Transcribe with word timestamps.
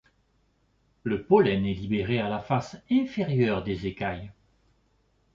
Le 1.03 1.21
pollen 1.25 1.63
est 1.63 1.75
libéré 1.75 2.19
à 2.19 2.27
la 2.27 2.39
face 2.39 2.75
inférieure 2.89 3.61
des 3.63 3.85
écailles. 3.85 4.31